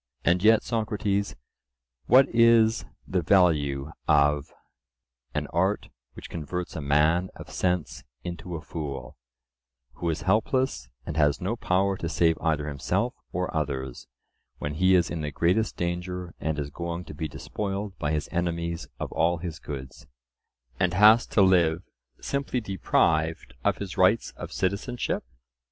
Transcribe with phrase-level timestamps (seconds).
[0.25, 1.35] And yet, Socrates,
[2.07, 4.51] what is the value of
[5.35, 9.15] "An art which converts a man of sense into a fool,"
[9.97, 14.07] who is helpless, and has no power to save either himself or others,
[14.57, 18.27] when he is in the greatest danger and is going to be despoiled by his
[18.31, 20.07] enemies of all his goods,
[20.79, 21.83] and has to live,
[22.19, 25.23] simply deprived of his rights of citizenship?